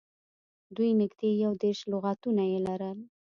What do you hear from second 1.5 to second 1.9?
دېرش